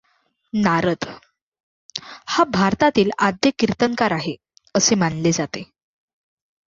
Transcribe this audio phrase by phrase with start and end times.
[0.53, 1.05] नारद
[2.27, 4.35] हा भारतातील आद्य कीर्तनकार आहे,
[4.75, 5.63] असे मानले जाते.